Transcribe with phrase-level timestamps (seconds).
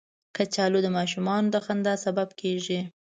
[0.35, 2.79] کچالو د ماشومانو د خندا سبب کېږي